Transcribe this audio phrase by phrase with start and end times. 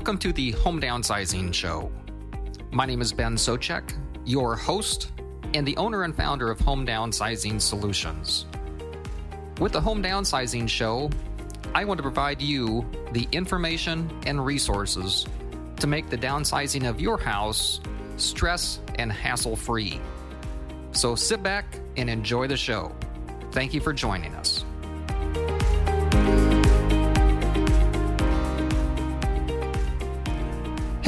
[0.00, 1.92] Welcome to the Home Downsizing Show.
[2.70, 3.92] My name is Ben Socek,
[4.24, 5.12] your host
[5.52, 8.46] and the owner and founder of Home Downsizing Solutions.
[9.60, 11.10] With the Home Downsizing Show,
[11.74, 15.26] I want to provide you the information and resources
[15.80, 17.82] to make the downsizing of your house
[18.16, 20.00] stress and hassle free.
[20.92, 22.96] So sit back and enjoy the show.
[23.52, 24.64] Thank you for joining us.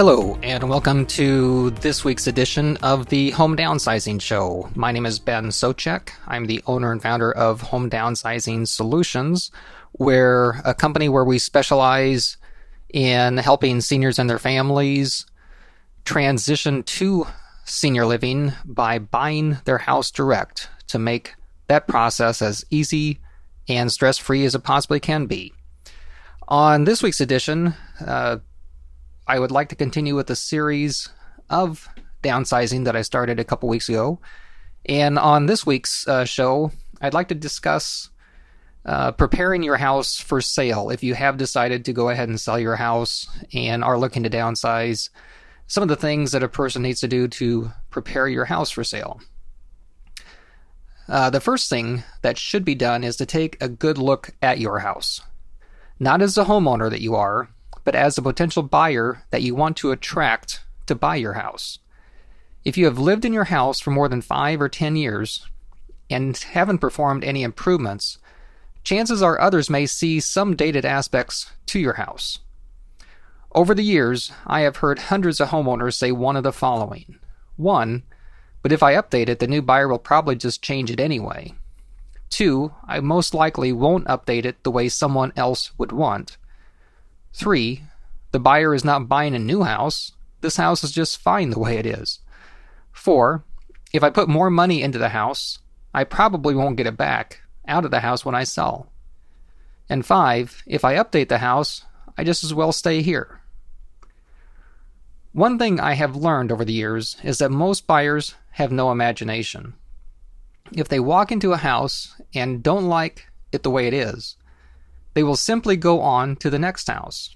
[0.04, 4.68] Hello, and welcome to this week's edition of the Home Downsizing Show.
[4.74, 6.10] My name is Ben Socek.
[6.26, 9.52] I'm the owner and founder of Home Downsizing Solutions,
[9.92, 12.36] where a company where we specialize
[12.88, 15.24] in helping seniors and their families
[16.04, 17.28] transition to
[17.64, 21.36] senior living by buying their house direct to make
[21.68, 23.20] that process as easy
[23.68, 25.52] and stress free as it possibly can be.
[26.48, 28.38] On this week's edition, uh,
[29.26, 31.08] I would like to continue with the series
[31.48, 31.88] of
[32.22, 34.20] downsizing that I started a couple weeks ago.
[34.84, 38.10] And on this week's uh, show, I'd like to discuss
[38.84, 40.90] uh, preparing your house for sale.
[40.90, 44.30] If you have decided to go ahead and sell your house and are looking to
[44.30, 45.08] downsize,
[45.66, 48.82] some of the things that a person needs to do to prepare your house for
[48.82, 49.20] sale.
[51.08, 54.58] Uh, the first thing that should be done is to take a good look at
[54.58, 55.20] your house.
[55.98, 57.48] Not as the homeowner that you are,
[57.84, 61.78] but as a potential buyer that you want to attract to buy your house.
[62.64, 65.46] If you have lived in your house for more than five or ten years
[66.08, 68.18] and haven't performed any improvements,
[68.84, 72.38] chances are others may see some dated aspects to your house.
[73.54, 77.18] Over the years, I have heard hundreds of homeowners say one of the following.
[77.56, 78.02] One,
[78.62, 81.54] but if I update it, the new buyer will probably just change it anyway.
[82.30, 86.38] Two, I most likely won't update it the way someone else would want.
[87.32, 87.82] Three,
[88.30, 90.12] the buyer is not buying a new house.
[90.40, 92.20] This house is just fine the way it is.
[92.92, 93.44] Four,
[93.92, 95.58] if I put more money into the house,
[95.94, 98.90] I probably won't get it back out of the house when I sell.
[99.88, 101.84] And five, if I update the house,
[102.16, 103.40] I just as well stay here.
[105.32, 109.74] One thing I have learned over the years is that most buyers have no imagination.
[110.72, 114.36] If they walk into a house and don't like it the way it is,
[115.14, 117.34] they will simply go on to the next house.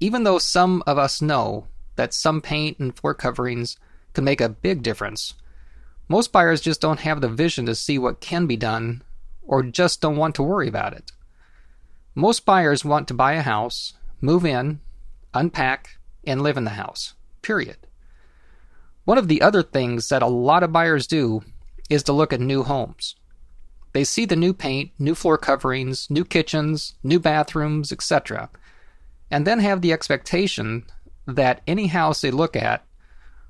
[0.00, 3.76] Even though some of us know that some paint and floor coverings
[4.12, 5.34] can make a big difference,
[6.08, 9.02] most buyers just don't have the vision to see what can be done
[9.42, 11.12] or just don't want to worry about it.
[12.14, 14.80] Most buyers want to buy a house, move in,
[15.34, 17.14] unpack, and live in the house.
[17.42, 17.76] Period.
[19.04, 21.42] One of the other things that a lot of buyers do
[21.88, 23.14] is to look at new homes.
[23.96, 28.50] They see the new paint, new floor coverings, new kitchens, new bathrooms, etc.,
[29.30, 30.84] and then have the expectation
[31.26, 32.84] that any house they look at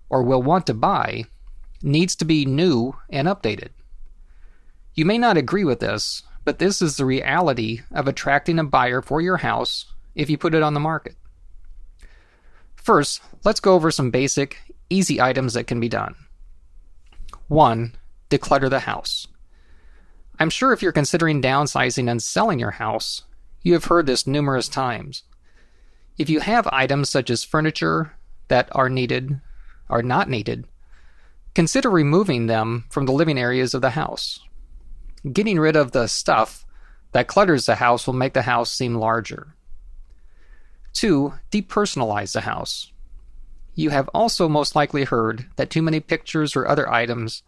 [0.09, 1.25] or will want to buy
[1.83, 3.71] needs to be new and updated.
[4.95, 9.03] You may not agree with this, but this is the reality of attracting a buyer
[9.03, 11.17] for your house if you put it on the market.
[12.77, 14.59] First, let's go over some basic,
[14.91, 16.15] easy items that can be done.
[17.49, 17.97] 1.
[18.31, 19.27] Declutter the house.
[20.39, 23.23] I'm sure if you're considering downsizing and selling your house,
[23.63, 25.23] you have heard this numerous times.
[26.19, 28.17] If you have items such as furniture
[28.49, 29.41] that are needed,
[29.89, 30.67] are not needed,
[31.55, 34.41] consider removing them from the living areas of the house.
[35.33, 36.67] Getting rid of the stuff
[37.13, 39.55] that clutters the house will make the house seem larger.
[40.93, 41.33] 2.
[41.51, 42.93] Depersonalize the house.
[43.75, 47.43] You have also most likely heard that too many pictures or other items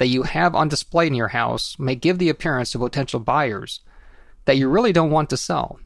[0.00, 3.80] that you have on display in your house may give the appearance to potential buyers
[4.46, 5.78] that you really don't want to sell.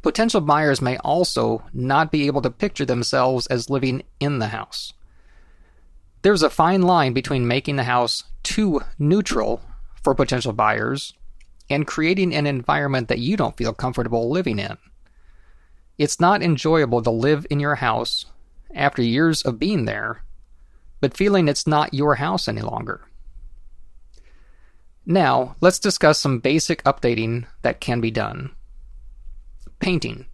[0.00, 4.92] Potential buyers may also not be able to picture themselves as living in the house.
[6.22, 9.60] There's a fine line between making the house too neutral
[10.00, 11.14] for potential buyers
[11.68, 14.78] and creating an environment that you don't feel comfortable living in.
[15.98, 18.26] It's not enjoyable to live in your house
[18.72, 20.22] after years of being there
[21.04, 23.02] but feeling it's not your house any longer.
[25.04, 28.52] Now, let's discuss some basic updating that can be done.
[29.80, 30.24] Painting.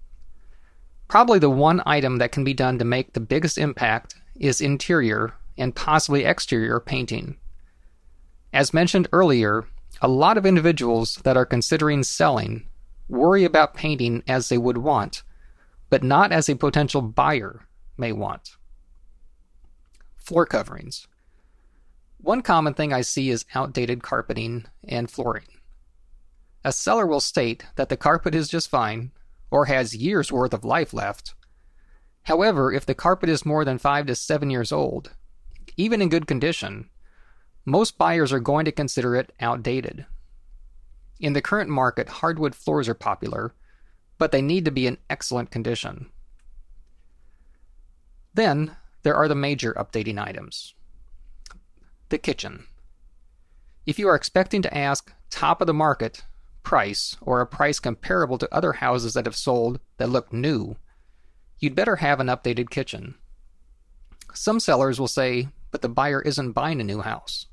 [1.08, 5.34] Probably the one item that can be done to make the biggest impact is interior
[5.58, 7.37] and possibly exterior painting.
[8.52, 9.67] As mentioned earlier,
[10.00, 12.69] a lot of individuals that are considering selling
[13.08, 15.25] worry about painting as they would want,
[15.88, 18.50] but not as a potential buyer may want
[20.31, 21.06] floor coverings.
[22.19, 25.49] One common thing I see is outdated carpeting and flooring.
[26.65, 29.11] A seller will state that the carpet is just fine
[29.50, 31.35] or has years worth of life left,
[32.25, 35.12] However, if the carpet is more than 5 to 7 years old,
[35.77, 36.88] even in good condition,
[37.65, 40.06] most buyers are going to consider it outdated.
[41.19, 43.55] In the current market, hardwood floors are popular,
[44.19, 46.11] but they need to be in excellent condition.
[48.35, 50.75] Then there are the major updating items.
[52.08, 52.67] The kitchen.
[53.87, 56.25] If you are expecting to ask top of the market
[56.62, 60.76] price or a price comparable to other houses that have sold that look new,
[61.58, 63.14] you'd better have an updated kitchen.
[64.35, 67.46] Some sellers will say, but the buyer isn't buying a new house.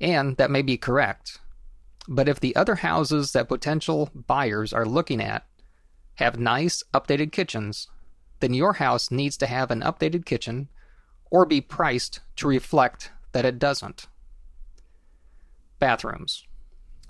[0.00, 1.38] And that may be correct.
[2.08, 5.46] But if the other houses that potential buyers are looking at
[6.16, 7.88] have nice, updated kitchens,
[8.40, 10.68] then your house needs to have an updated kitchen
[11.30, 14.06] or be priced to reflect that it doesn't.
[15.78, 16.44] Bathrooms.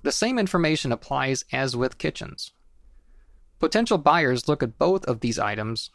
[0.02, 2.52] The same information applies as with kitchens.
[3.58, 5.90] Potential buyers look at both of these items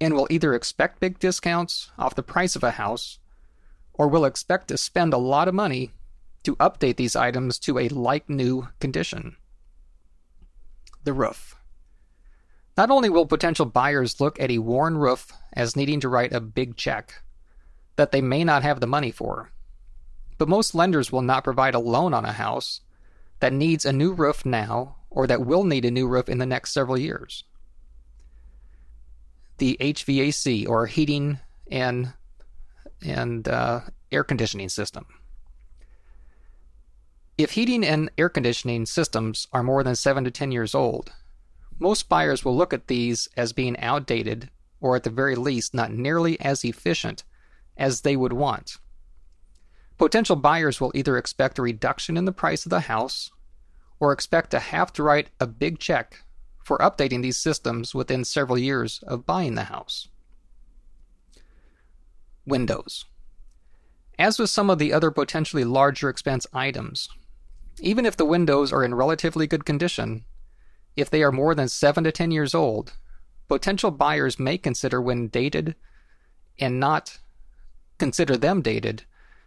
[0.00, 3.18] and will either expect big discounts off the price of a house
[3.92, 5.92] or will expect to spend a lot of money
[6.42, 9.36] to update these items to a like new condition.
[11.04, 11.56] The roof.
[12.76, 16.40] Not only will potential buyers look at a worn roof as needing to write a
[16.40, 17.22] big check
[17.96, 19.50] that they may not have the money for,
[20.38, 22.80] but most lenders will not provide a loan on a house
[23.40, 26.46] that needs a new roof now or that will need a new roof in the
[26.46, 27.44] next several years.
[29.58, 31.38] The HVAC or heating
[31.70, 32.12] and
[33.02, 33.80] and uh,
[34.10, 35.06] air conditioning system.
[37.36, 41.12] If heating and air conditioning systems are more than 7 to 10 years old,
[41.84, 44.48] most buyers will look at these as being outdated
[44.80, 47.24] or at the very least not nearly as efficient
[47.76, 48.78] as they would want.
[49.98, 53.30] Potential buyers will either expect a reduction in the price of the house
[54.00, 56.24] or expect to have to write a big check
[56.64, 60.08] for updating these systems within several years of buying the house.
[62.46, 63.04] Windows.
[64.18, 67.10] As with some of the other potentially larger expense items,
[67.78, 70.24] even if the windows are in relatively good condition,
[70.96, 72.94] if they are more than 7 to 10 years old,
[73.48, 75.74] potential buyers may consider when dated
[76.58, 77.18] and not
[77.98, 79.04] consider them dated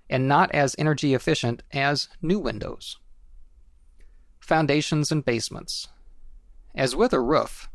[0.09, 2.97] and not as energy efficient as new windows.
[4.39, 5.89] Foundations and basements.
[6.75, 7.69] As with a roof,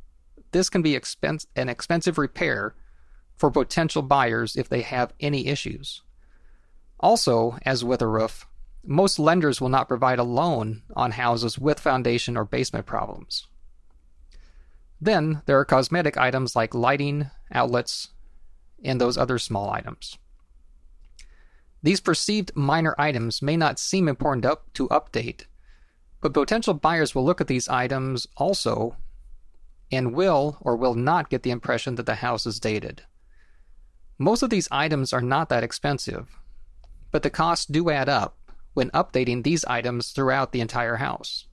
[0.52, 2.74] this can be expense, an expensive repair
[3.36, 6.02] for potential buyers if they have any issues.
[7.00, 8.46] Also, as with a roof,
[8.84, 13.46] most lenders will not provide a loan on houses with foundation or basement problems.
[15.02, 18.10] Then there are cosmetic items like lighting, outlets,
[18.84, 20.16] and those other small items.
[21.82, 25.46] These perceived minor items may not seem important up to update,
[26.20, 28.96] but potential buyers will look at these items also
[29.90, 33.02] and will or will not get the impression that the house is dated.
[34.19, 36.38] Most of these items are not that expensive,
[37.10, 38.37] but the costs do add up
[38.75, 41.48] when updating these items throughout the entire house.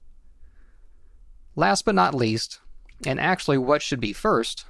[1.56, 2.60] Last but not least,
[3.06, 4.64] and actually what should be first,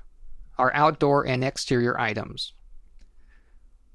[0.58, 2.52] are outdoor and exterior items.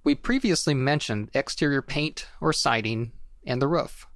[0.04, 3.12] We previously mentioned exterior paint or siding
[3.46, 4.08] and the roof,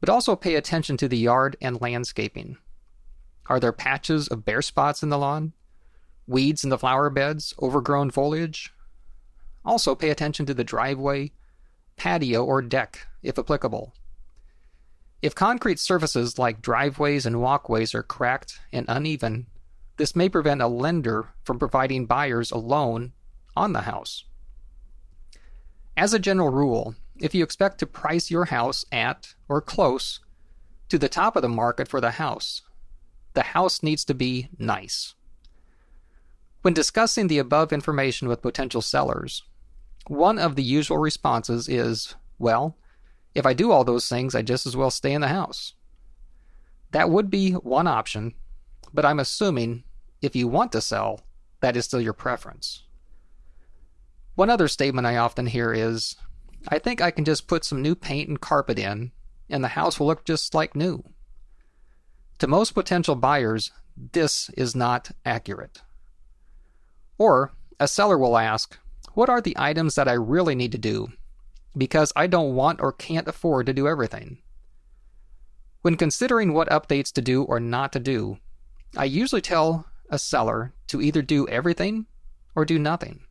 [0.00, 2.56] but also pay attention to the yard and landscaping.
[3.46, 5.52] Are there patches of bare spots in the lawn?
[6.26, 7.54] Weeds in the flower beds?
[7.60, 8.72] Overgrown foliage?
[9.64, 11.32] Also pay attention to the driveway,
[11.96, 13.94] patio, or deck, if applicable.
[15.24, 19.46] If concrete surfaces like driveways and walkways are cracked and uneven,
[19.96, 23.14] this may prevent a lender from providing buyers a loan
[23.56, 24.24] on the house.
[25.96, 30.20] As a general rule, if you expect to price your house at or close
[30.90, 32.60] to the top of the market for the house,
[33.32, 35.14] the house needs to be nice.
[36.60, 39.42] When discussing the above information with potential sellers,
[40.06, 42.76] one of the usual responses is, well,
[43.34, 45.74] if I do all those things, I just as well stay in the house.
[46.92, 48.34] That would be one option,
[48.92, 49.84] but I'm assuming
[50.22, 51.20] if you want to sell,
[51.60, 52.84] that is still your preference.
[54.36, 56.16] One other statement I often hear is
[56.68, 59.12] I think I can just put some new paint and carpet in,
[59.50, 61.04] and the house will look just like new.
[62.38, 65.82] To most potential buyers, this is not accurate.
[67.18, 68.78] Or a seller will ask,
[69.14, 71.08] What are the items that I really need to do?
[71.76, 74.38] Because I don't want or can't afford to do everything.
[75.82, 78.38] When considering what updates to do or not to do,
[78.96, 82.06] I usually tell a seller to either do everything
[82.54, 83.24] or do nothing.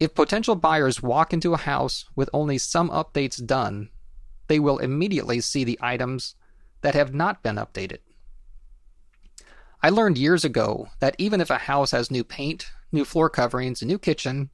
[0.00, 3.90] If potential buyers walk into a house with only some updates done,
[4.46, 6.36] they will immediately see the items
[6.82, 7.98] that have not been updated.
[9.82, 13.82] I learned years ago that even if a house has new paint, new floor coverings,
[13.82, 14.50] a new kitchen,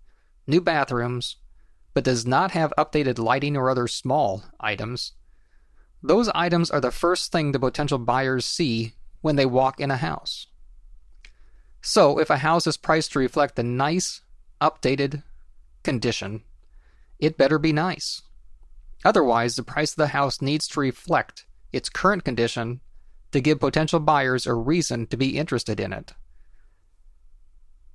[0.46, 1.36] new bathrooms,
[1.94, 5.12] but does not have updated lighting or other small items,
[6.02, 9.96] those items are the first thing the potential buyers see when they walk in a
[9.96, 10.48] house.
[11.80, 14.22] So, if a house is priced to reflect a nice,
[14.60, 15.22] updated
[15.82, 16.42] condition,
[17.18, 18.22] it better be nice.
[19.04, 22.80] Otherwise, the price of the house needs to reflect its current condition
[23.32, 26.14] to give potential buyers a reason to be interested in it.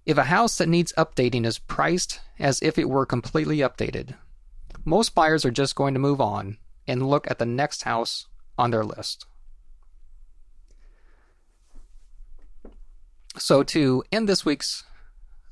[0.10, 4.16] If a house that needs updating is priced as if it were completely updated,
[4.84, 8.26] most buyers are just going to move on and look at the next house
[8.58, 9.28] on their list.
[13.38, 14.84] So, to end this week's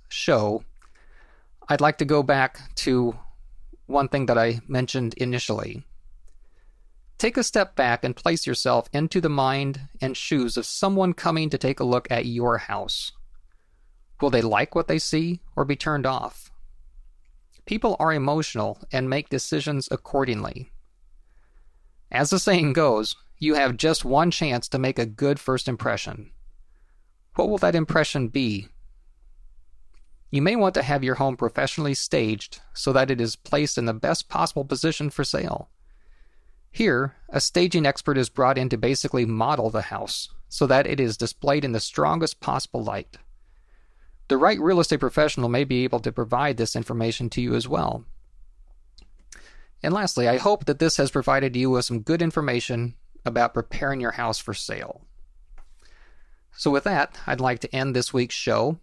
[0.10, 0.64] show,
[1.70, 3.16] I'd like to go back to
[3.86, 5.84] one thing that I mentioned initially.
[7.20, 11.52] Take a step back and place yourself into the mind and shoes of someone coming
[11.52, 13.12] to take a look at your house.
[14.20, 16.52] Will they like what they see or be turned off?
[17.66, 20.72] People are emotional and make decisions accordingly.
[22.10, 26.32] As the saying goes, you have just one chance to make a good first impression.
[27.36, 28.70] What will that impression be?
[30.32, 33.86] You may want to have your home professionally staged so that it is placed in
[33.86, 35.70] the best possible position for sale.
[36.72, 41.00] Here, a staging expert is brought in to basically model the house so that it
[41.00, 43.18] is displayed in the strongest possible light.
[44.28, 47.68] The right real estate professional may be able to provide this information to you as
[47.68, 48.04] well.
[49.82, 54.02] And lastly, I hope that this has provided you with some good information about preparing
[54.02, 55.02] your house for sale.
[56.52, 58.80] So, with that, I'd like to end this week's show.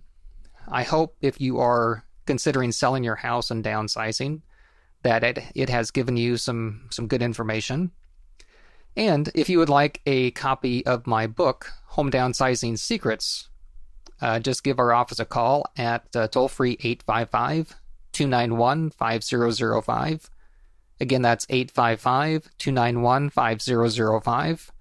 [0.69, 4.43] I hope if you are considering selling your house and downsizing,
[5.03, 7.91] that it, it has given you some, some good information.
[8.97, 13.49] And if you would like a copy of my book, Home Downsizing Secrets,
[14.25, 17.79] uh, just give our office a call at uh, toll free 855
[18.13, 20.31] 291 5005.
[20.99, 24.73] Again, that's 855 291 5005.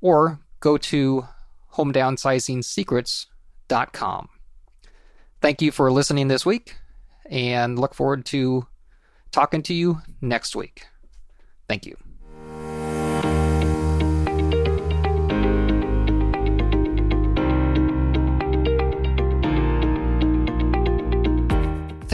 [0.00, 1.28] Or go to
[1.74, 4.28] homedownsizing.secrets.com.
[5.40, 6.74] Thank you for listening this week
[7.26, 8.66] and look forward to
[9.30, 10.88] talking to you next week.
[11.68, 12.03] Thank you.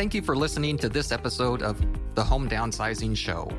[0.00, 1.78] Thank you for listening to this episode of
[2.14, 3.52] the Home Downsizing Show.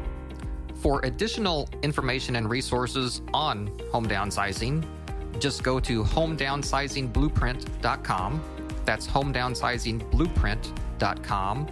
[0.74, 4.84] For additional information and resources on home downsizing,
[5.38, 8.42] just go to homedownsizingblueprint.com.
[8.86, 11.68] That's homedownsizingblueprint.com.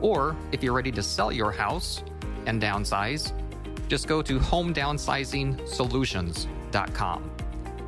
[0.00, 2.02] Or if you're ready to sell your house
[2.46, 3.30] and downsize,
[3.88, 7.30] just go to homedownsizingsolutions.com.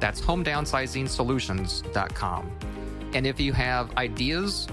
[0.00, 2.50] That's homedownsizingsolutions.com.
[3.14, 4.68] And if you have ideas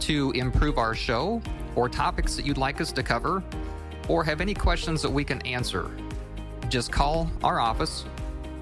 [0.00, 1.40] to improve our show
[1.74, 3.42] or topics that you'd like us to cover,
[4.08, 5.90] or have any questions that we can answer,
[6.68, 8.04] just call our office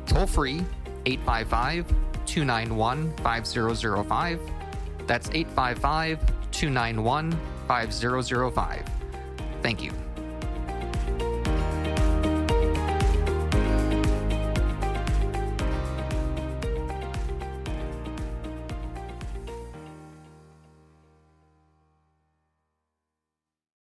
[0.06, 0.64] toll free
[1.06, 1.86] 855
[2.26, 4.40] 291 5005.
[5.06, 6.18] That's 855
[6.50, 7.38] 291
[7.68, 8.84] 5005.
[9.62, 10.03] Thank you.